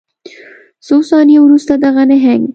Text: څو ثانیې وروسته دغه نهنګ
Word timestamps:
څو 0.87 0.95
ثانیې 1.09 1.39
وروسته 1.41 1.73
دغه 1.83 2.03
نهنګ 2.09 2.43